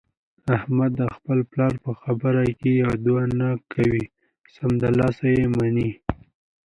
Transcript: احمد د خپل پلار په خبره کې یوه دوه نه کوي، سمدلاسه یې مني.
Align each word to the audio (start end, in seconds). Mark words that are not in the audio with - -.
احمد 0.57 0.91
د 0.99 1.01
خپل 1.15 1.39
پلار 1.51 1.73
په 1.83 1.91
خبره 2.01 2.43
کې 2.59 2.69
یوه 2.81 2.95
دوه 3.05 3.23
نه 3.39 3.49
کوي، 3.73 4.03
سمدلاسه 4.55 5.25
یې 5.35 5.45
مني. 5.55 5.89